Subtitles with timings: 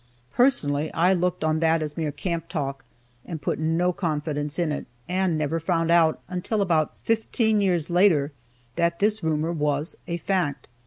[0.33, 2.85] Personally I looked on that as mere "camp talk,"
[3.23, 8.31] and put no confidence in it, and never found out, until about fifteen years later,
[8.77, 10.67] that this rumor was a fact.